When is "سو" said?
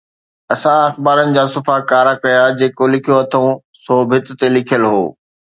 3.83-3.95